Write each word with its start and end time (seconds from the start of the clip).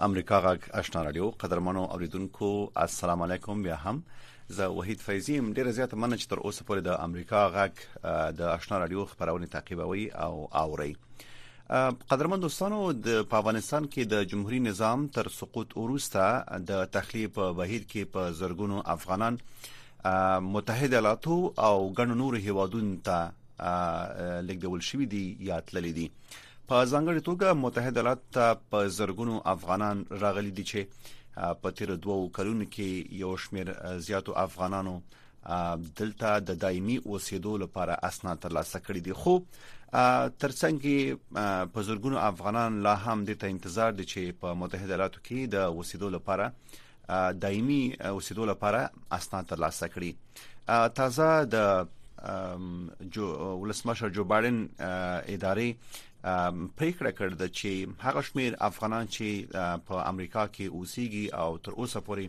د 0.00 0.02
امریکا 0.06 0.36
غاګ 0.44 0.60
آشنا 0.80 1.00
رادیو 1.04 1.24
قدرمنو 1.40 1.80
اوریدونکو 1.94 2.46
السلام 2.84 3.22
علیکم 3.22 3.62
بیا 3.62 3.74
هم 3.82 3.98
زه 4.58 4.66
وحید 4.78 5.00
فیضی 5.06 5.36
ام 5.38 5.50
ډیر 5.58 5.70
زیات 5.78 5.94
مننه 5.94 6.16
چې 6.20 6.28
تر 6.30 6.40
اوسه 6.44 6.64
پورې 6.68 6.86
د 6.86 6.96
امریکا 7.08 7.42
غاګ 7.56 8.32
د 8.38 8.48
آشنا 8.54 8.78
رادیو 8.84 9.04
خبرونه 9.12 9.50
تعقیبوي 9.56 10.06
او 10.26 10.30
اوري 10.62 10.94
قدرمن 12.14 12.44
دوستانو 12.46 12.80
د 13.08 13.20
افغانستان 13.26 13.92
کې 13.92 14.10
د 14.14 14.24
جمهوریت 14.34 14.64
نظام 14.70 15.06
تر 15.20 15.30
سقوط 15.38 15.76
وروسته 15.82 16.60
د 16.72 16.82
تخلیه 16.98 17.34
په 17.38 17.52
بهیر 17.62 17.86
کې 17.94 18.18
په 18.18 18.34
زرګونو 18.42 18.82
افغانان 18.98 19.38
متحده 20.52 20.92
ایالاتو 20.96 21.40
او 21.68 21.76
ګڼ 21.86 22.22
نور 22.26 22.40
هیوادونو 22.50 22.98
ته 23.10 23.72
لیک 24.50 24.62
ډول 24.62 24.86
شوې 24.90 25.10
دي 25.16 25.24
یا 25.52 25.60
تللې 25.70 25.92
دي 26.00 26.10
په 26.70 26.84
ځانګړي 26.92 27.20
توګه 27.28 27.48
متحده 27.64 27.98
ایالات 28.00 28.20
ته 28.34 28.44
په 28.72 28.78
زرګونو 28.98 29.34
افغانان 29.54 29.96
راغلي 30.24 30.52
دي 30.58 30.64
چې 30.70 30.80
په 31.62 31.68
تیر 31.78 31.90
دوو 32.04 32.18
کلونو 32.36 32.64
کې 32.74 33.16
یو 33.22 33.30
شمیر 33.44 33.68
زیاتو 34.08 34.36
افغانانو 34.44 34.92
دلته 36.00 36.28
د 36.48 36.50
دایمي 36.64 36.96
اوسېدو 37.00 37.52
لپاره 37.62 37.92
اسناد 38.10 38.42
ترلاسه 38.44 38.80
کړي 38.86 39.00
دي 39.08 39.14
خو 39.22 39.34
ترڅنګ 40.42 41.44
په 41.72 41.86
زرګونو 41.88 42.18
افغانان 42.28 42.78
لا 42.88 42.94
هم 43.06 43.24
د 43.32 43.40
ته 43.42 43.46
انتظار 43.56 43.96
دي 44.02 44.06
چې 44.12 44.38
په 44.44 44.54
متحده 44.62 44.92
ایالاتو 44.94 45.22
کې 45.26 45.50
د 45.54 45.56
اوسېدو 45.74 46.08
لپاره 46.16 46.52
دایمي 47.46 47.80
اوسېدو 48.16 48.44
لپاره 48.52 48.86
اسناد 49.18 49.48
ترلاسه 49.54 49.88
کړي 49.94 50.12
تازه 51.00 51.26
د 51.56 53.10
جو 53.16 53.26
ولسمشر 53.60 54.08
جو 54.20 54.24
بایدن 54.32 54.56
ادارې 54.80 55.68
پریکړه 56.20 57.12
کړې 57.18 57.34
ده 57.40 57.48
چې 57.48 57.96
هغه 58.06 58.20
شمیر 58.28 58.54
افغانان 58.70 59.06
چې 59.08 59.56
په 59.88 59.96
امریکا 60.12 60.46
کې 60.54 60.66
اوسېږي 60.74 61.22
او 61.44 61.56
تر 61.58 61.72
اوسه 61.72 62.00
پورې 62.00 62.26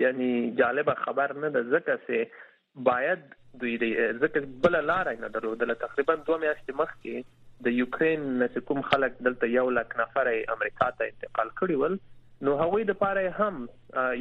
یعنی 0.06 0.32
جالب 0.62 0.94
خبر 1.04 1.32
نه 1.40 1.48
ده 1.56 1.68
ځکه 1.74 2.00
چې 2.06 2.48
باید 2.88 3.18
دوی 3.62 3.76
د 3.78 3.84
ځکه 4.20 4.40
بل 4.66 4.76
لار 4.90 5.08
نه 5.22 5.28
درلودله 5.32 5.74
تقریبا 5.74 6.14
دوه 6.14 6.38
میاشتې 6.44 6.78
مخکې 6.82 7.66
د 7.66 7.74
یوکرين 7.78 8.22
چې 8.24 8.64
کوم 8.68 8.80
خلک 8.92 9.18
دلته 9.26 9.48
یو 9.54 9.64
لک 9.78 9.92
نفر 9.98 10.30
امریکا 10.54 10.88
ته 11.00 11.08
انتقال 11.10 11.50
کړي 11.58 11.82
ول 11.82 11.98
نو 12.48 12.54
هغوی 12.62 12.86
د 12.90 12.96
پاره 13.02 13.34
هم 13.40 13.58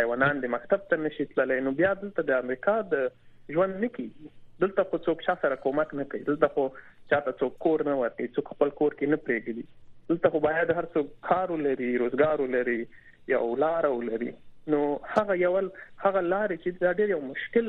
حیوانان 0.00 0.44
د 0.44 0.52
مکتب 0.58 0.86
ته 0.92 1.00
نشي 1.06 1.28
تللی 1.38 1.60
نو 1.68 1.76
بیا 1.82 1.94
دلته 2.04 2.28
د 2.32 2.42
امریکا 2.46 2.76
د 2.92 3.08
ژوند 3.56 3.82
نکی 3.86 4.08
دلته 4.62 4.90
خو 4.90 5.04
څوک 5.06 5.26
چا 5.30 5.34
سره 5.44 5.64
کومک 5.66 5.94
نه 6.02 6.08
کوي 6.12 6.26
دلته 6.32 6.52
خو 6.56 6.68
چاته 6.76 7.34
څوک 7.42 7.58
کور 7.66 7.86
نه 7.90 7.98
ورته 8.02 8.32
څوک 8.38 8.54
خپل 8.54 8.74
کور 8.82 9.00
کې 9.00 9.14
نه 9.14 9.26
پریږدي 9.28 9.66
دلته 10.08 10.30
خو 10.34 10.40
باید 10.40 10.70
هر 10.76 10.84
څوک 10.94 11.08
کار 11.30 11.52
ولري 11.52 11.88
روزګار 12.04 12.40
ولري 12.42 12.76
یو 13.32 13.48
لار 13.64 13.86
ولري 13.94 14.30
نو 14.74 14.80
هغه 15.16 15.34
یو 15.42 15.56
هغه 16.06 16.20
لار 16.32 16.56
چې 16.56 16.80
دا 16.84 16.94
ډېر 17.00 17.12
یو 17.14 17.18
مشکل 17.24 17.68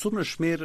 څومره 0.00 0.22
شمیر 0.32 0.60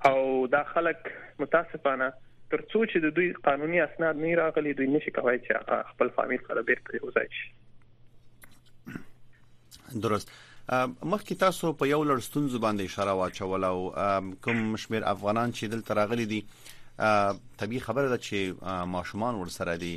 او 0.08 0.46
دا 0.54 0.62
خلک 0.72 1.10
متاسفانه 1.38 2.12
ترڅو 2.52 2.82
چې 2.90 2.98
د 3.04 3.08
دوی 3.18 3.32
قانوني 3.48 3.80
اسناد 3.84 4.16
نه 4.24 4.34
راغلي 4.40 4.74
دوی 4.80 4.86
نشي 4.96 5.10
کولای 5.20 5.40
چې 5.46 5.84
خپل 5.92 6.08
فامیل 6.18 6.38
سره 6.48 6.62
بیرته 6.62 6.98
یوځای 7.00 7.26
شي 7.38 7.54
درست 10.06 10.28
مخکې 10.68 11.38
تاسو 11.44 11.66
په 11.82 11.90
یو 11.90 12.00
لړ 12.08 12.18
ستونزو 12.28 12.62
باندې 12.66 12.82
اشاره 12.84 13.12
واچول 13.18 13.64
او 13.64 13.78
کوم 14.46 14.76
شمیر 14.84 15.02
افغانان 15.14 15.48
چې 15.52 15.70
دلته 15.76 15.94
راغلي 16.00 16.26
دي 16.34 16.40
طبي 17.62 17.78
خبره 17.88 18.08
ده 18.08 18.18
چې 18.28 18.38
ماشومان 18.96 19.34
ورسره 19.42 19.76
دي 19.84 19.92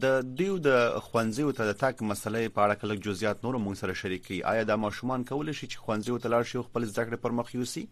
د 0.00 0.20
دیو 0.40 0.52
د 0.64 0.76
خوانځیو 1.06 1.54
ته 1.56 1.64
د 1.70 1.74
تاک 1.80 1.98
مسلې 2.10 2.52
په 2.58 2.60
اړه 2.66 2.80
کله 2.82 2.94
جزئیات 3.06 3.42
نور 3.46 3.56
مون 3.64 3.74
سره 3.80 3.96
شریکي 4.02 4.36
آیا 4.52 4.62
د 4.70 4.78
ماشومان 4.84 5.24
کول 5.30 5.50
شي 5.58 5.66
چې 5.72 5.82
خوانځیو 5.86 6.22
ته 6.22 6.30
لاړ 6.34 6.46
شي 6.52 6.62
خپل 6.68 6.86
ځکړه 6.86 7.20
پر 7.24 7.34
مخ 7.40 7.50
یوسي 7.56 7.82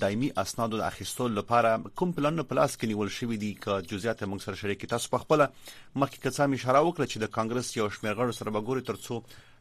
دایمي 0.04 0.30
اسنادو 0.44 0.80
د 0.80 0.84
اخیستلو 0.88 1.28
لپاره 1.40 1.94
کوم 2.02 2.14
پلان 2.20 2.44
پلاس 2.54 2.78
کې 2.78 2.94
نیول 2.94 3.10
شوې 3.18 3.38
دي 3.44 3.52
چې 3.60 3.92
جزئیات 3.92 4.24
موږ 4.32 4.48
سره 4.48 4.62
شریک 4.64 4.88
تاسو 4.96 5.14
په 5.18 5.22
خپل 5.26 5.46
مخکې 5.46 6.24
کڅام 6.26 6.58
اشاره 6.60 6.82
وکړه 6.88 7.12
چې 7.12 7.26
د 7.26 7.32
کانګرس 7.38 7.70
یو 7.78 7.90
شمېر 7.98 8.20
غړو 8.22 8.38
سره 8.40 8.56
بګوري 8.58 8.86
ترڅو 8.90 9.20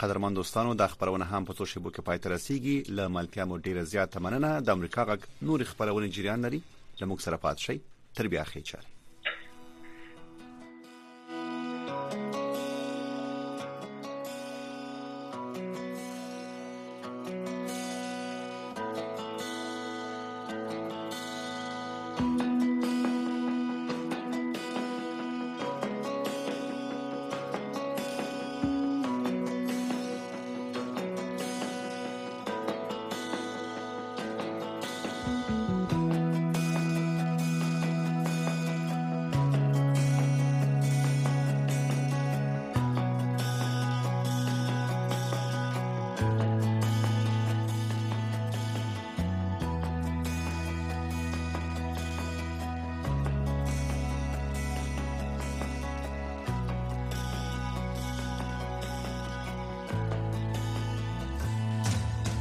قدرمن 0.00 0.32
دوستانو 0.34 0.70
د 0.80 0.82
خبرونه 0.92 1.24
هم 1.32 1.42
په 1.48 1.52
څو 1.58 1.64
شیبو 1.72 1.90
کې 1.94 2.04
پاتې 2.08 2.26
رسیدي 2.34 2.76
ل 2.96 2.98
ملتیا 3.16 3.44
مو 3.48 3.56
ډیره 3.66 3.82
زیاته 3.92 4.18
مننه 4.24 4.50
د 4.64 4.68
امریکا 4.76 5.02
غک 5.10 5.20
نور 5.48 5.60
خبرونه 5.70 6.12
جریان 6.14 6.40
لري 6.46 6.60
لمک 7.00 7.18
سره 7.26 7.36
پات 7.44 7.56
شي 7.66 7.76
تر 8.16 8.24
بیا 8.32 8.44
خې 8.50 8.60
چاره 8.70 8.88